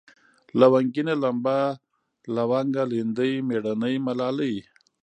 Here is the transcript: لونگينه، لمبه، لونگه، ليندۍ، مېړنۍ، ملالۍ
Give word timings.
لونگينه، 0.59 1.13
لمبه، 1.23 1.57
لونگه، 2.35 2.83
ليندۍ، 2.91 3.33
مېړنۍ، 3.47 3.95
ملالۍ 4.05 4.55